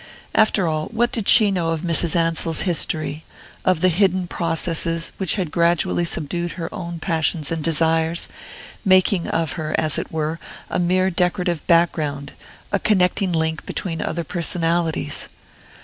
[0.33, 2.15] After all, what did she know of Mrs.
[2.15, 3.23] Ansell's history
[3.63, 8.27] of the hidden processes which had gradually subdued her own passions and desires,
[8.83, 10.39] making of her, as it were,
[10.71, 12.33] a mere decorative background,
[12.71, 15.29] a connecting link between other personalities?